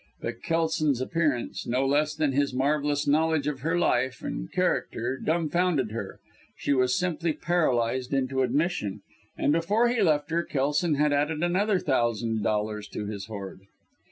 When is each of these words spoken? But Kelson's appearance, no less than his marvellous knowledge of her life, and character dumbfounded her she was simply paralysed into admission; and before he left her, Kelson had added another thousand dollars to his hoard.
But 0.21 0.41
Kelson's 0.41 0.99
appearance, 0.99 1.67
no 1.67 1.85
less 1.85 2.15
than 2.15 2.31
his 2.31 2.55
marvellous 2.55 3.05
knowledge 3.07 3.45
of 3.45 3.59
her 3.59 3.77
life, 3.77 4.23
and 4.23 4.51
character 4.51 5.19
dumbfounded 5.23 5.91
her 5.91 6.19
she 6.57 6.73
was 6.73 6.97
simply 6.97 7.33
paralysed 7.33 8.11
into 8.11 8.41
admission; 8.41 9.01
and 9.37 9.51
before 9.53 9.89
he 9.89 10.01
left 10.01 10.31
her, 10.31 10.41
Kelson 10.41 10.95
had 10.95 11.13
added 11.13 11.43
another 11.43 11.77
thousand 11.77 12.41
dollars 12.41 12.87
to 12.87 13.05
his 13.05 13.27
hoard. 13.27 13.59